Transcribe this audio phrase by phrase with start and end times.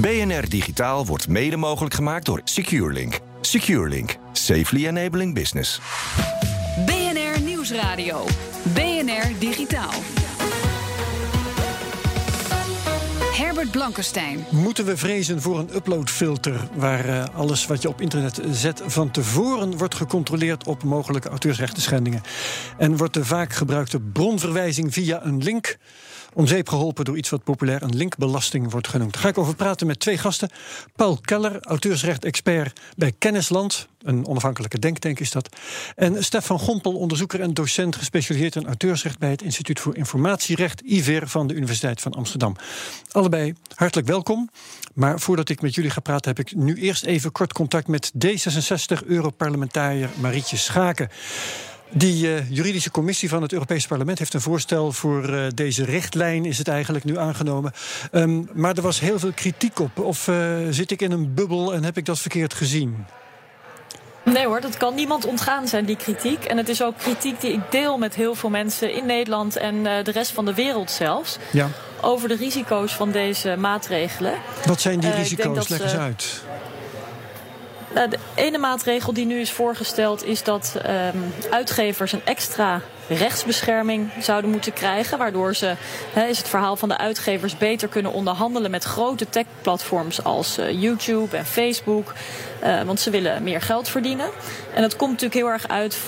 [0.00, 3.18] BNR Digitaal wordt mede mogelijk gemaakt door SecureLink.
[3.40, 4.16] SecureLink.
[4.32, 5.80] Safely enabling business.
[6.86, 8.26] BNR Nieuwsradio.
[8.62, 9.90] BNR Digitaal.
[13.36, 14.44] Herbert Blankenstein.
[14.50, 19.10] Moeten we vrezen voor een uploadfilter waar uh, alles wat je op internet zet van
[19.10, 22.22] tevoren wordt gecontroleerd op mogelijke auteursrechten schendingen?
[22.78, 25.78] En wordt de vaak gebruikte bronverwijzing via een link
[26.34, 29.12] om zeep geholpen door iets wat populair een linkbelasting wordt genoemd.
[29.12, 30.50] Daar ga ik over praten met twee gasten.
[30.96, 33.88] Paul Keller, auteursrecht-expert bij Kennisland.
[34.02, 35.56] Een onafhankelijke denktank is dat.
[35.96, 41.28] En Stefan Gompel, onderzoeker en docent gespecialiseerd in auteursrecht bij het Instituut voor Informatierecht, IVER
[41.28, 42.56] van de Universiteit van Amsterdam.
[43.10, 44.50] Allebei hartelijk welkom.
[44.94, 48.12] Maar voordat ik met jullie ga praten, heb ik nu eerst even kort contact met
[48.26, 51.08] D66-Europarlementariër Marietje Schaken.
[51.92, 56.44] Die uh, juridische commissie van het Europees Parlement heeft een voorstel voor uh, deze richtlijn,
[56.44, 57.72] is het eigenlijk nu aangenomen.
[58.12, 59.98] Um, maar er was heel veel kritiek op.
[59.98, 60.36] Of uh,
[60.70, 63.04] zit ik in een bubbel en heb ik dat verkeerd gezien?
[64.24, 66.44] Nee hoor, dat kan niemand ontgaan zijn, die kritiek.
[66.44, 69.82] En het is ook kritiek die ik deel met heel veel mensen in Nederland en
[69.82, 71.38] de rest van de wereld zelfs.
[71.52, 71.68] Ja.
[72.00, 74.34] Over de risico's van deze maatregelen.
[74.66, 75.68] Wat zijn die risico's?
[75.68, 76.42] Leg eens uit.
[77.94, 80.80] Nou, de ene maatregel die nu is voorgesteld is dat
[81.14, 85.18] um, uitgevers een extra rechtsbescherming zouden moeten krijgen.
[85.18, 85.74] Waardoor ze,
[86.12, 90.82] he, is het verhaal van de uitgevers, beter kunnen onderhandelen met grote tech-platforms als uh,
[90.82, 92.12] YouTube en Facebook.
[92.64, 94.30] Uh, want ze willen meer geld verdienen.
[94.74, 95.98] En dat komt natuurlijk heel erg uit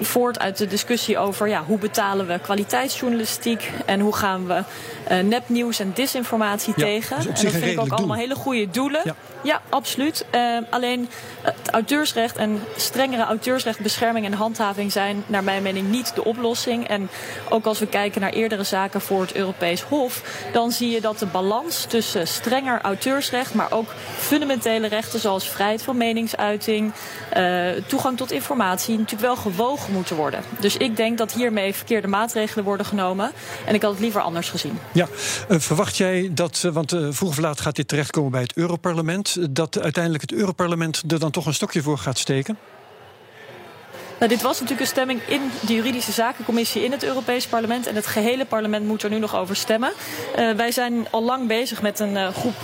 [0.00, 4.62] voort uit de discussie over ja, hoe betalen we kwaliteitsjournalistiek en hoe gaan we
[5.10, 7.16] uh, nepnieuws en disinformatie ja, tegen.
[7.16, 9.00] Dus en dat vind ik ook allemaal hele goede doelen.
[9.04, 10.24] Ja, ja absoluut.
[10.34, 11.08] Uh, alleen
[11.42, 16.88] het auteursrecht en strengere auteursrechtbescherming en handhaving zijn naar mijn mening niet de oplossing.
[16.88, 17.08] En
[17.48, 20.22] ook als we kijken naar eerdere zaken voor het Europees Hof,
[20.52, 25.82] dan zie je dat de balans tussen strenger auteursrecht, maar ook fundamentele rechten zoals vrijheid
[25.82, 26.92] van meningsuiting,
[27.36, 30.40] uh, toegang tot informatie, natuurlijk wel gewogen moeten worden.
[30.60, 33.32] Dus ik denk dat hiermee verkeerde maatregelen worden genomen.
[33.66, 34.78] En ik had het liever anders gezien.
[34.92, 35.06] Ja,
[35.48, 39.31] uh, verwacht jij dat, uh, want vroeg of laat gaat dit terechtkomen bij het Europarlement,
[39.50, 42.58] dat uiteindelijk het Europarlement er dan toch een stokje voor gaat steken?
[44.18, 47.86] Nou, dit was natuurlijk een stemming in de juridische zakencommissie in het Europees Parlement.
[47.86, 49.92] En het gehele parlement moet er nu nog over stemmen.
[50.34, 52.54] wij zijn al lang bezig met een groep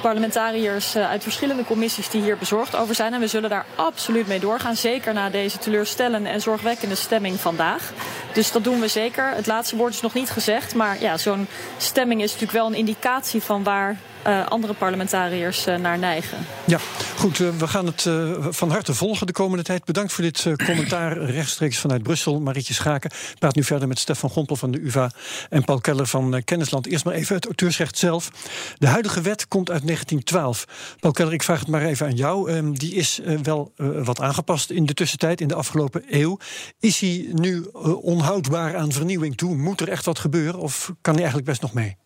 [0.00, 3.14] parlementariërs uit verschillende commissies die hier bezorgd over zijn.
[3.14, 4.76] En we zullen daar absoluut mee doorgaan.
[4.76, 7.92] Zeker na deze teleurstellende en zorgwekkende stemming vandaag.
[8.32, 9.30] Dus dat doen we zeker.
[9.30, 10.74] Het laatste woord is nog niet gezegd.
[10.74, 11.46] Maar ja, zo'n
[11.76, 16.38] stemming is natuurlijk wel een indicatie van waar uh, andere parlementariërs uh, naar neigen.
[16.64, 16.78] Ja,
[17.16, 17.38] goed.
[17.38, 18.08] Uh, we gaan het
[18.56, 19.84] van harte volgen de komende tijd.
[19.84, 22.40] Bedankt voor dit commentaar rechtstreeks vanuit Brussel.
[22.40, 25.10] Marietje Schaken praat nu verder met Stefan Gompel van de UvA
[25.50, 26.86] en Paul Keller van Kennisland.
[26.86, 28.30] Eerst maar even het auteursrecht zelf.
[28.78, 30.96] De huidige wet komt uit 1912.
[31.00, 32.52] Paul Keller, ik vraag het maar even aan jou.
[32.52, 36.38] Um, die is wel wat aangepast in de tussentijd, in de afgelopen eeuw.
[36.80, 37.64] Is hij nu
[38.00, 39.56] onhoudbaar aan vernieuwing toe?
[39.56, 41.96] Moet er echt wat gebeuren of kan hij eigenlijk best nog mee?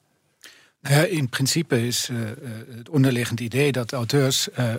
[0.82, 2.18] Ja, in principe is uh,
[2.76, 4.74] het onderliggend idee dat auteurs uh,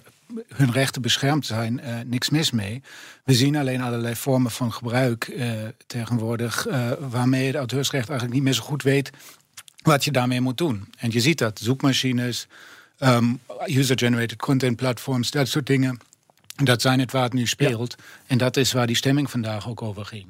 [0.47, 2.81] hun rechten beschermd zijn, uh, niks mis mee.
[3.23, 5.31] We zien alleen allerlei vormen van gebruik
[5.87, 6.67] tegenwoordig,
[7.09, 9.11] waarmee het auteursrecht eigenlijk niet meer zo goed weet
[9.81, 10.87] wat je daarmee moet doen.
[10.97, 12.47] En je ziet dat zoekmachines,
[12.99, 15.99] um, user-generated content platforms, dat soort dingen.
[16.55, 17.95] Dat zijn het waar het nu speelt.
[17.97, 18.03] Ja.
[18.27, 20.27] En dat is waar die stemming vandaag ook over ging.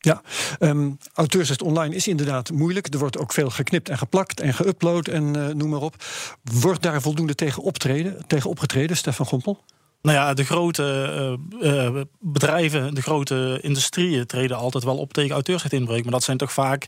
[0.00, 0.22] Ja,
[0.60, 2.92] um, auteursrecht online is inderdaad moeilijk.
[2.92, 5.94] Er wordt ook veel geknipt en geplakt en geüpload en uh, noem maar op.
[6.42, 9.64] Wordt daar voldoende tegen, optreden, tegen opgetreden, Stefan Gompel?
[10.02, 15.32] Nou ja, de grote uh, uh, bedrijven, de grote industrieën treden altijd wel op tegen
[15.32, 16.02] auteursrechtinbreuk.
[16.02, 16.86] Maar dat zijn toch vaak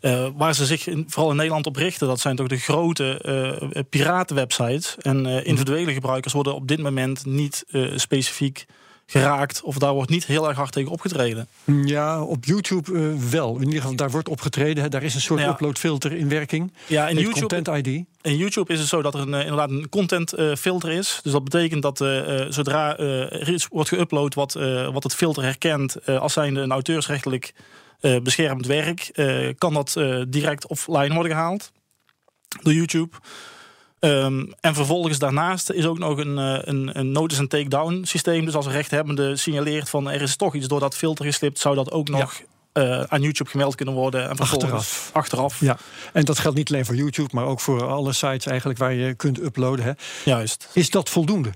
[0.00, 2.06] uh, waar ze zich in, vooral in Nederland op richten.
[2.06, 3.22] Dat zijn toch de grote
[3.72, 4.96] uh, piratenwebsites.
[4.98, 7.64] En uh, individuele gebruikers worden op dit moment niet
[7.94, 8.66] specifiek
[9.10, 9.62] geraakt.
[9.62, 11.48] Of daar wordt niet heel erg hard tegen opgetreden.
[11.84, 13.56] Ja, op YouTube uh, wel.
[13.56, 14.90] In ieder geval, daar wordt opgetreden.
[14.90, 15.48] Daar is een soort ja.
[15.48, 16.72] uploadfilter in werking.
[16.86, 18.04] Ja, in YouTube, Content ID.
[18.20, 21.20] In YouTube is het zo dat er een, inderdaad een content uh, filter is.
[21.22, 24.52] Dus dat betekent dat uh, zodra er iets wordt geüpload wat,
[24.92, 26.06] wat het filter herkent...
[26.06, 27.52] als zijnde een auteursrechtelijk
[28.22, 29.10] beschermd werk...
[29.58, 29.96] kan dat
[30.28, 31.72] direct offline worden gehaald
[32.62, 33.16] door YouTube...
[34.00, 38.44] Ehm, en vervolgens daarnaast is ook nog een, eh, een, een notice en takedown systeem.
[38.44, 41.74] Dus als een rechthebbende signaleert van er is toch iets door dat filter geslipt, zou
[41.74, 42.40] dat ook nog
[42.72, 44.28] uh, aan YouTube gemeld kunnen worden.
[44.28, 45.10] En vervolgens Achteraf.
[45.12, 45.60] achteraf.
[45.60, 45.76] Ja,
[46.12, 49.14] en dat geldt niet alleen voor YouTube, maar ook voor alle sites eigenlijk waar je
[49.14, 49.84] kunt uploaden.
[49.84, 49.92] Hè.
[50.24, 50.68] Juist.
[50.72, 51.52] Is dat voldoende?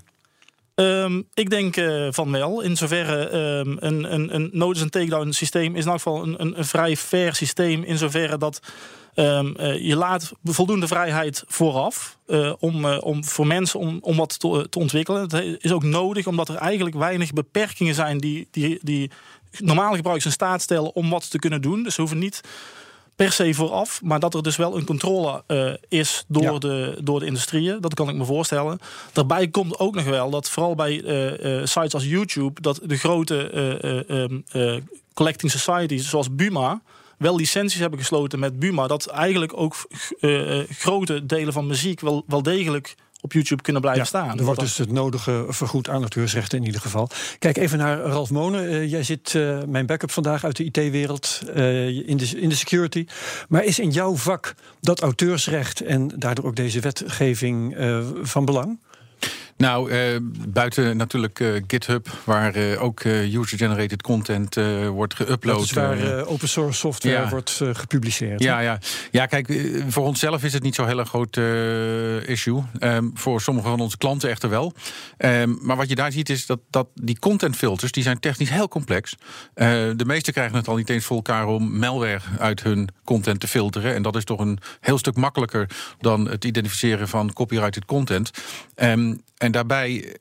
[0.75, 2.61] Ehm, ik denk uh, van wel.
[2.61, 6.41] In zoverre um, een, een, een notice en takedown systeem is in elk geval een,
[6.41, 7.83] een, een vrij fair systeem.
[7.83, 8.59] In zoverre dat
[9.15, 14.39] um, uh, je laat voldoende vrijheid vooraf uh, om, om voor mensen om, om wat
[14.39, 15.21] te, te, ontwikkelen.
[15.21, 19.11] Het is ook nodig omdat er eigenlijk weinig beperkingen zijn die, die, die
[19.57, 21.83] normale gebruikers in staat stellen om wat te kunnen doen.
[21.83, 22.41] Dus ze hoeven niet
[23.15, 26.57] per se vooraf, maar dat er dus wel een controle uh, is door, ja.
[26.57, 27.81] de, door de industrieën.
[27.81, 28.79] Dat kan ik me voorstellen.
[29.11, 32.97] Daarbij komt ook nog wel dat vooral bij uh, uh, sites als YouTube, dat de
[32.97, 33.57] grote
[34.09, 34.43] um,
[35.13, 36.81] collecting societies zoals Buma
[37.17, 39.75] wel licenties hebben gesloten met Buma, dat eigenlijk ook
[40.69, 44.37] grote delen van muziek wel, wel degelijk op YouTube kunnen blijven ja, staan.
[44.37, 47.09] Er wordt dus het nodige vergoed aan auteursrechten in ieder geval.
[47.39, 48.63] Kijk even naar Ralf Monen.
[48.63, 52.55] Uh, jij zit uh, mijn backup vandaag uit de IT-wereld uh, in, de, in de
[52.55, 53.05] security.
[53.49, 57.75] Maar is in jouw vak dat auteursrecht en daardoor ook deze wetgeving
[58.21, 58.79] van belang?
[59.63, 60.17] Nou, uh,
[60.47, 64.55] buiten natuurlijk uh, GitHub, waar uh, ook user-generated content
[64.87, 65.61] wordt geüpload.
[65.61, 67.29] Is waar open source software ja.
[67.29, 68.43] wordt gepubliceerd.
[68.43, 68.79] Ja, ja.
[69.11, 71.37] ja, kijk, voor onszelf is het niet zo'n hele groot
[72.27, 72.63] issue.
[72.79, 74.73] Um, voor sommige van onze klanten echter wel.
[75.17, 78.67] Um, maar wat je daar ziet is dat, dat die contentfilters, die zijn technisch heel
[78.67, 79.15] complex.
[79.53, 83.47] de meesten krijgen het al niet eens voor elkaar om malware uit hun content te
[83.47, 83.93] filteren.
[83.93, 85.69] En dat is toch een heel stuk makkelijker
[85.99, 88.31] dan het identificeren van copyrighted content.
[88.75, 90.17] Um, en daarbij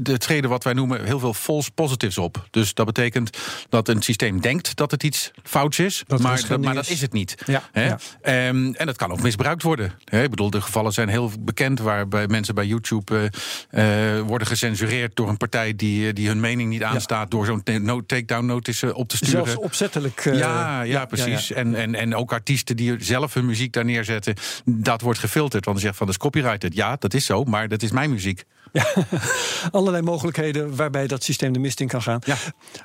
[0.00, 2.46] de treden wat wij noemen heel veel false positives op.
[2.50, 3.38] Dus dat betekent
[3.68, 7.00] dat een systeem denkt dat het iets fouts is, dat maar, dat, maar dat is
[7.00, 7.34] het niet.
[7.46, 7.86] Ja, Hè?
[7.86, 8.48] ja.
[8.48, 9.92] Um, en dat kan ook misbruikt worden.
[10.04, 10.22] Hè?
[10.22, 13.30] Ik bedoel, de gevallen zijn heel bekend waarbij mensen bij YouTube
[13.70, 17.62] uh, uh, worden gecensureerd door een partij die, die hun mening niet aanstaat, door zo'n
[17.64, 19.44] no takedown notice op te sturen.
[19.44, 20.24] Zelfs opzettelijk.
[20.24, 21.52] Uh, ja, ja, precies.
[21.52, 24.34] En, en, en ook artiesten die zelf hun muziek daar neerzetten,
[24.64, 25.64] dat wordt gefilterd.
[25.64, 26.74] Want ze zegt van dat is copyrighted.
[26.74, 28.44] Ja, dat is zo, maar dat is mijn muziek.
[28.72, 28.86] Ja,
[29.70, 32.20] allerlei mogelijkheden waarbij dat systeem de mist in kan gaan.
[32.24, 32.36] Ja.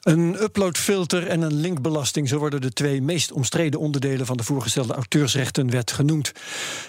[0.01, 4.93] Een uploadfilter en een linkbelasting, zo worden de twee meest omstreden onderdelen van de voorgestelde
[4.93, 6.31] auteursrechtenwet genoemd.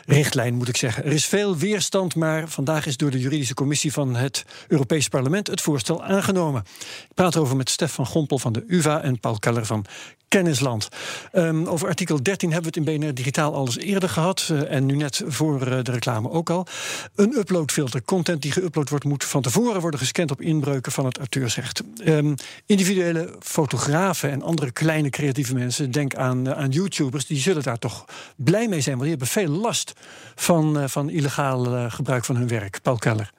[0.04, 1.04] Richtlijn moet ik zeggen.
[1.04, 5.46] Er is veel weerstand, maar vandaag is door de juridische commissie van het Europees Parlement
[5.46, 6.62] het voorstel aangenomen.
[7.08, 9.86] Ik praat over met Stef van Gompel van de UVA en Paul Keller van
[10.28, 10.88] Kennisland.
[11.32, 14.48] Um, over artikel 13 hebben we het in BNR Digitaal al eens eerder gehad.
[14.52, 16.66] Uh, en nu net voor uh, de reclame ook al.
[17.14, 18.02] Een uploadfilter.
[18.02, 21.82] Content die geüpload wordt, moet van tevoren worden gescand op inbreuken van het auteursrecht.
[22.05, 22.35] Um,
[22.67, 27.79] individuele fotografen en andere kleine creatieve mensen, denk aan, uh, aan YouTubers, die zullen daar
[27.79, 28.05] toch
[28.37, 28.99] blij mee zijn.
[28.99, 29.93] Want die hebben veel last
[30.35, 32.79] van, van illegaal gebruik van hun werk.
[32.82, 33.32] Paul Keller.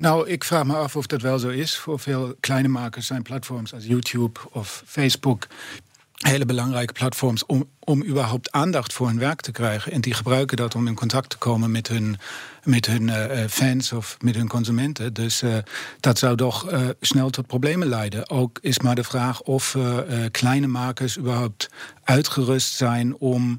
[0.00, 1.76] Nou, ik vraag me af of dat wel zo is.
[1.76, 5.46] Voor veel kleine makers zijn platforms als YouTube of Facebook
[6.20, 9.92] hele belangrijke platforms om, om überhaupt aandacht voor hun werk te krijgen.
[9.92, 12.16] En die gebruiken dat om in contact te komen met hun,
[12.64, 15.12] met hun uh, fans of met hun consumenten.
[15.12, 15.56] Dus uh,
[16.00, 16.66] dat zou toch
[17.00, 18.30] snel tot problemen leiden.
[18.30, 19.76] Ook is maar de vraag of
[20.30, 21.70] kleine makers überhaupt
[22.04, 23.58] uitgerust zijn om.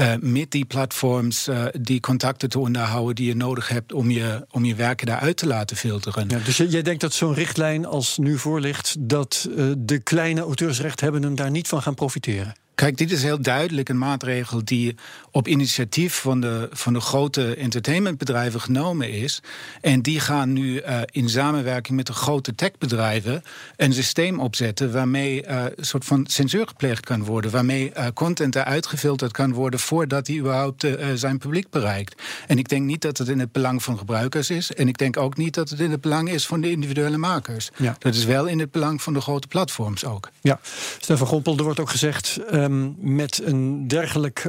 [0.00, 4.46] Uh, met die platforms uh, die contacten te onderhouden die je nodig hebt om je,
[4.50, 6.28] om je werken daaruit te laten filteren.
[6.28, 10.40] Ja, dus jij denkt dat zo'n richtlijn als nu voor ligt, dat uh, de kleine
[10.40, 12.54] auteursrechthebbenden daar niet van gaan profiteren?
[12.78, 14.94] Kijk, dit is heel duidelijk een maatregel die
[15.30, 19.42] op initiatief van de, van de grote entertainmentbedrijven genomen is.
[19.80, 23.42] En die gaan nu uh, in samenwerking met de grote techbedrijven
[23.76, 27.50] een systeem opzetten waarmee uh, een soort van censuur gepleegd kan worden.
[27.50, 32.22] Waarmee uh, content eruit gefilterd kan worden voordat hij überhaupt zijn publiek bereikt.
[32.46, 34.74] En ik denk niet dat het in het belang van gebruikers is.
[34.74, 37.70] En ik denk ook niet dat het in het belang is van de individuele makers.
[37.76, 37.96] Ja.
[37.98, 40.30] Dat is wel in het belang van de grote platforms ook.
[40.40, 40.60] Ja,
[40.98, 42.38] Stefan Gompel, er wordt ook gezegd
[42.70, 44.44] um, met een dergelijk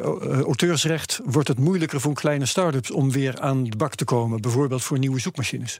[0.45, 4.83] auteursrecht wordt het moeilijker voor kleine start-ups om weer aan de bak te komen, bijvoorbeeld
[4.83, 5.79] voor nieuwe zoekmachines.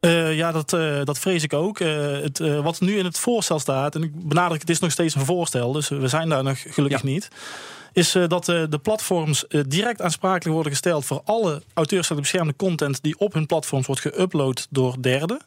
[0.00, 1.80] Uh, ja, dat, uh, dat vrees ik ook.
[1.80, 5.14] Uh, het, wat nu in het voorstel staat, en ik benadruk, het is nog steeds
[5.14, 7.08] een voorstel, dus we zijn daar nog gelukkig ja.
[7.08, 7.28] niet.
[7.92, 13.32] Is dat de platforms direct aansprakelijk worden gesteld voor alle auteursrecht beschermde content die op
[13.32, 15.40] hun platforms wordt geüpload door derden.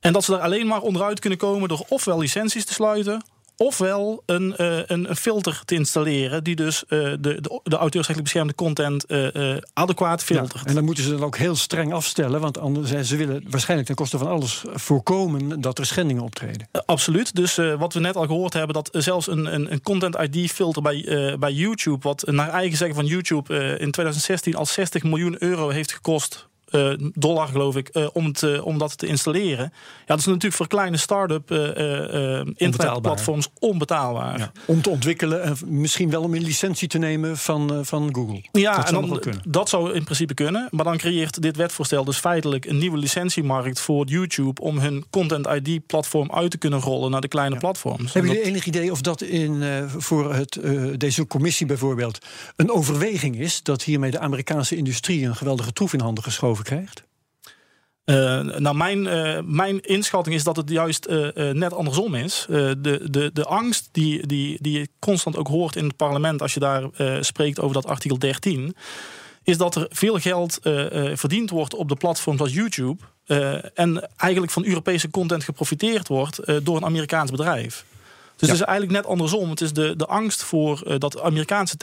[0.00, 3.24] En dat ze daar alleen maar onderuit kunnen komen door ofwel licenties te sluiten,
[3.62, 8.22] ofwel een, uh, een, een, filter te installeren die dus uh, de, de, de auteursrechtelijk
[8.22, 10.60] beschermde content uh, adequaat filtert.
[10.60, 13.88] Ja, en dan moeten ze dan ook heel streng afstellen, want anders ze willen waarschijnlijk
[13.88, 16.68] ten koste van alles voorkomen dat er schendingen optreden.
[16.86, 17.34] absoluut.
[17.34, 20.82] Dus wat we net al gehoord hebben, dat zelfs een, een, een content ID filter
[20.82, 25.68] bij, bij YouTube, wat naar eigen zeggen van YouTube in 2016 al 60 miljoen euro
[25.68, 29.64] heeft gekost uh, dollar, geloof ik, uh, om, te, om dat te installeren.
[29.64, 31.58] Ja, dat is natuurlijk voor kleine start-up uh,
[32.54, 34.38] internetplatforms onbetaalbaar.
[34.38, 34.52] Ja.
[34.64, 38.42] Om te ontwikkelen en misschien wel om een licentie te nemen van, van Google.
[38.52, 40.68] Ja, dat zou, en dan, dat zou in principe kunnen.
[40.70, 45.46] Maar dan creëert dit wetvoorstel dus feitelijk een nieuwe licentiemarkt voor YouTube om hun Content
[45.46, 47.60] ID-platform uit te kunnen rollen naar de kleine ja.
[47.60, 48.12] platforms.
[48.12, 49.62] Hebben jullie enig idee of dat in,
[49.96, 50.60] voor het,
[50.96, 52.18] deze commissie bijvoorbeeld
[52.56, 57.08] een overweging is dat hiermee de Amerikaanse industrie een geweldige troef in handen geschoven krijgt?
[58.10, 62.46] Uh, nou, mijn, uh, mijn inschatting is dat het juist uh, net andersom is.
[62.48, 66.54] de, de, de angst die, die, die je constant ook hoort in het parlement als
[66.54, 66.88] je daar
[67.20, 68.76] spreekt over dat artikel 13,
[69.42, 70.58] is dat er veel geld
[71.14, 73.04] verdiend wordt op de platforms als YouTube.
[73.74, 77.84] en eigenlijk van Europese content geprofiteerd wordt door een Amerikaans bedrijf.
[78.36, 79.50] Dus het is eigenlijk net andersom.
[79.50, 81.76] Het is de, de angst voor dat Amerikaanse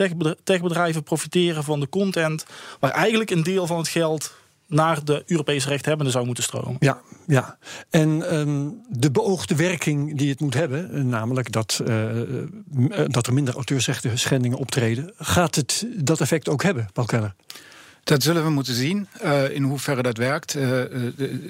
[0.44, 2.46] techbedrijven profiteren van de content,
[2.80, 4.36] waar eigenlijk een deel van het geld
[4.68, 6.76] naar de Europese rechthebbenden zou moeten stromen.
[6.80, 7.58] Ja, ja.
[7.90, 12.10] en um, de beoogde werking die het moet hebben, eh, namelijk dat, uh,
[13.08, 17.36] dat er minder auteursrechten schendingen optreden, gaat het dat effect ook hebben, Paul Keller?
[18.08, 20.56] Dat zullen we moeten zien, uh, in hoeverre dat werkt.
[20.56, 20.82] Uh,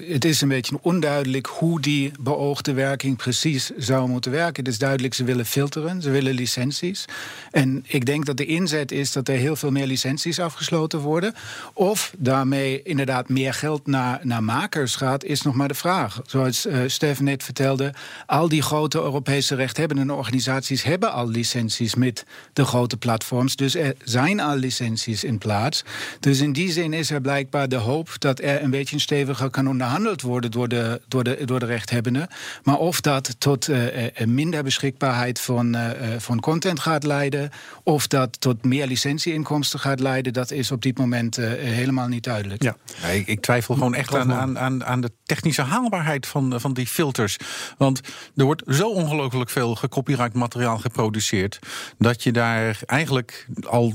[0.08, 4.64] het is een beetje onduidelijk hoe die beoogde werking precies zou moeten werken.
[4.64, 7.04] Het is duidelijk, ze willen filteren, ze willen licenties.
[7.50, 11.34] En ik denk dat de inzet is dat er heel veel meer licenties afgesloten worden.
[11.72, 16.20] Of daarmee inderdaad meer geld naar, naar makers gaat, is nog maar de vraag.
[16.26, 17.94] Zoals Steven net vertelde,
[18.26, 23.56] al die grote Europese rechthebbende organisaties hebben al licenties met de grote platforms.
[23.56, 25.84] Dus er zijn al licenties in plaats.
[26.20, 29.50] Dus in in die zin is er blijkbaar de hoop dat er een beetje steviger
[29.50, 32.28] kan onderhandeld worden door de, door de, door de rechthebbenden.
[32.62, 37.50] Maar of dat tot uh, een minder beschikbaarheid van, uh, van content gaat leiden,
[37.82, 42.24] of dat tot meer licentieinkomsten gaat leiden, dat is op dit moment uh, helemaal niet
[42.24, 42.62] duidelijk.
[42.62, 42.76] Ja.
[43.12, 46.86] ik, ik, twijfel gewoon echt aan, aan, aan, aan de technische haalbaarheid van, van die
[46.86, 47.36] filters.
[47.78, 48.00] Want
[48.36, 51.58] er wordt zo ongelooflijk veel gecopyright materiaal geproduceerd,
[51.98, 53.94] dat je daar eigenlijk al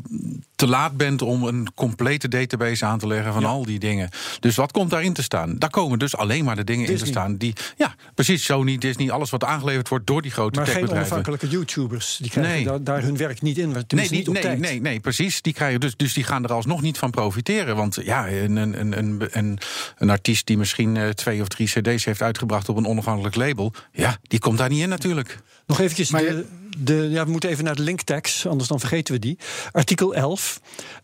[0.63, 4.09] te laat bent om een complete database aan te leggen van al die dingen.
[4.39, 5.55] Dus wat komt daarin te staan?
[5.57, 7.53] Daar komen dus alleen maar de dingen in te staan die.
[7.77, 8.45] Ja, precies.
[8.45, 10.95] Sony, Disney, alles wat aangeleverd wordt door die grote maar techbedrijven.
[10.95, 12.17] Maar geen onafhankelijke YouTubers.
[12.21, 12.63] Die krijgen nee.
[12.63, 13.75] daar, daar, hun werk niet in.
[13.87, 14.59] Nee, niet op nee, tijd.
[14.59, 15.41] nee, nee, precies.
[15.41, 17.75] Die krijgen dus, dus die gaan er alsnog niet van profiteren.
[17.75, 19.59] Want ja, een, een, een, een,
[19.97, 23.73] een artiest die misschien uh, twee of drie CD's heeft uitgebracht op een onafhankelijk label.
[23.91, 25.39] Ja, die komt daar niet in natuurlijk.
[25.67, 26.11] Nog eventjes.
[26.11, 26.45] Maar, de,
[26.77, 29.37] de, ja, we moeten even naar de linktax, anders dan vergeten we die.
[29.71, 30.52] Artikel 11.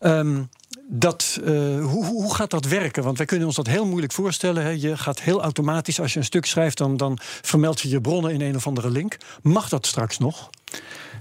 [0.00, 0.48] Um,
[0.88, 3.02] dat, uh, hoe, hoe gaat dat werken?
[3.02, 4.62] Want wij kunnen ons dat heel moeilijk voorstellen.
[4.62, 4.70] Hè.
[4.70, 8.32] Je gaat heel automatisch, als je een stuk schrijft, dan, dan vermeld je je bronnen
[8.32, 9.16] in een of andere link.
[9.42, 10.50] Mag dat straks nog?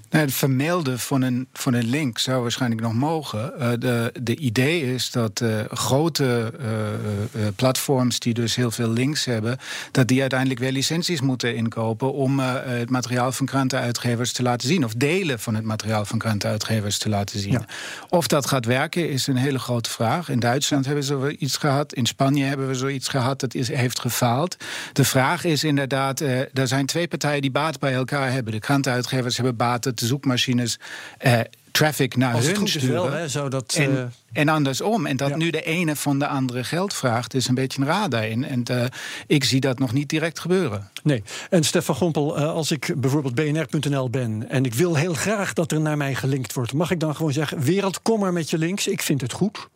[0.10, 3.54] Nou, het vermelden van een, van een link zou waarschijnlijk nog mogen.
[3.60, 9.26] Uh, de, de idee is dat uh, grote uh, platforms die dus heel veel links
[9.26, 9.58] hebben,
[9.92, 14.84] dat die uiteindelijk weer licenties moeten inkopen om het materiaal van krantenuitgevers te laten zien.
[14.84, 17.52] Of delen van het materiaal van krantenuitgevers te laten zien.
[17.52, 17.66] Ja.
[18.10, 20.30] Of dat gaat werken is een hele grote vraag.
[20.30, 21.94] In Duitsland hebben we zoiets gehad.
[21.94, 23.40] In Spanje hebben we zoiets gehad.
[23.40, 24.58] Dat is, heeft gefaald.
[24.94, 28.54] De vraag is inderdaad, er zijn twee partijen die baat bij elkaar hebben.
[28.54, 30.80] De krantenuitgevers hebben baat de zoekmachines
[31.26, 31.40] uh,
[31.72, 32.94] traffic naar Als hun sturen.
[32.94, 35.06] Wel, hè, en, uh, en andersom.
[35.06, 35.36] En dat ja.
[35.36, 38.46] nu de ene van de andere geld vraagt, is een beetje een radar in.
[38.46, 38.84] En uh,
[39.28, 40.90] ik zie dat nog niet direct gebeuren.
[41.04, 41.24] Nee.
[41.50, 45.82] En Stefan Gompel, als ik bijvoorbeeld bnr.nl ben en ik wil heel graag dat er
[45.82, 48.88] naar mij gelinkt wordt, mag ik dan gewoon zeggen: wereld, kom maar met je links.
[48.88, 49.68] Ik vind het goed.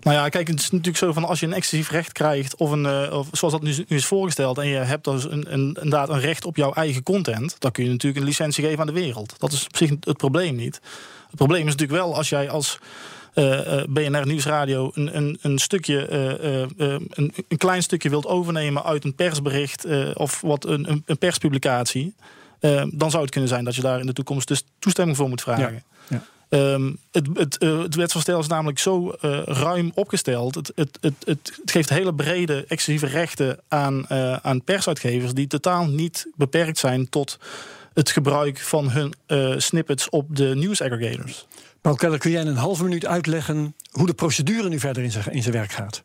[0.00, 2.70] Nou ja, kijk, het is natuurlijk zo van als je een exclusief recht krijgt, of,
[2.70, 5.76] een, uh, of zoals dat nu, nu, is voorgesteld, en je hebt dus een, een,
[5.82, 8.86] inderdaad een recht op jouw eigen content, dan kun je natuurlijk een licentie geven aan
[8.86, 9.34] de wereld.
[9.38, 10.80] Dat is op zich het probleem niet.
[11.26, 12.78] Het probleem is natuurlijk wel als jij als
[13.34, 19.04] uh, uh, BNR Nieuwsradio een, een, een stukje, een, een, klein stukje wilt overnemen uit
[19.04, 22.14] een persbericht of wat een, een perspublicatie,
[22.90, 25.42] dan zou het kunnen zijn dat je daar in de toekomst dus toestemming voor moet
[25.42, 25.82] vragen.
[26.08, 26.22] Ja.
[26.50, 30.54] Um, het, uh, het wetsvoorstel is namelijk zo uh, ruim opgesteld.
[30.54, 36.78] Het, het, geeft hele brede exclusieve rechten aan, uh, aan persuitgevers die totaal niet beperkt
[36.78, 37.38] zijn tot
[37.94, 39.14] het gebruik van hun
[39.60, 41.46] snippets op de nieuwsaggregators.
[41.80, 45.42] Paul Keller, kun jij in een halve minuut uitleggen hoe de procedure nu verder in
[45.42, 46.02] zijn werk gaat?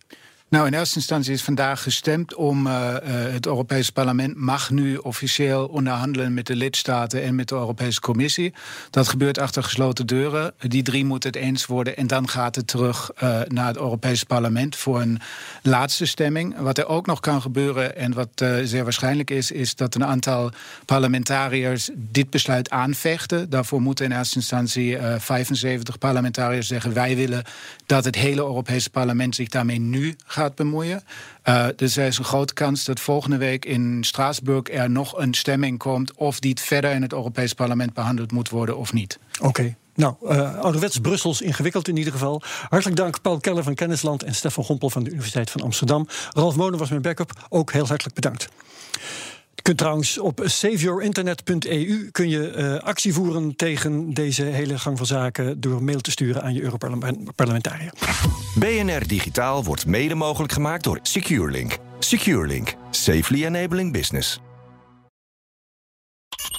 [0.53, 5.67] Nou, in eerste instantie is vandaag gestemd om uh, het Europese parlement mag nu officieel
[5.67, 8.53] onderhandelen met de lidstaten en met de Europese Commissie.
[8.89, 10.53] Dat gebeurt achter gesloten deuren.
[10.57, 14.25] Die drie moeten het eens worden en dan gaat het terug uh, naar het Europese
[14.25, 15.19] parlement voor een
[15.61, 16.57] laatste stemming.
[16.57, 20.51] Wat er ook nog kan gebeuren en wat zeer waarschijnlijk is, is dat een aantal
[20.85, 23.49] parlementariërs dit besluit aanvechten.
[23.49, 27.43] Daarvoor moeten in eerste instantie 75 parlementariërs zeggen: wij willen
[27.85, 31.03] dat het hele Europese parlement zich daarmee nu gaat bemoeien.
[31.75, 35.77] Dus er is een grote kans dat volgende week in Straatsburg er nog een stemming
[35.77, 39.19] komt of die verder in het Europees Parlement behandeld moet worden of niet.
[39.41, 39.75] Oké.
[39.95, 42.41] Nou, uh, ouderwets Brussels ingewikkeld in ieder geval.
[42.69, 46.07] Hartelijk dank Paul Keller van Kennisland en Stefan Gompel van de Universiteit van Amsterdam.
[46.29, 47.31] Ralf Monen was mijn backup.
[47.49, 48.47] Ook heel hartelijk bedankt.
[49.63, 55.61] Kunt trouwens op saveyourinternet.eu kun je uh, actie voeren tegen deze hele gang van zaken
[55.61, 57.93] door mail te sturen aan je Europarlementariër.
[58.55, 61.77] BNR Digitaal wordt mede mogelijk gemaakt door SecureLink.
[61.99, 64.39] SecureLink, safely enabling business.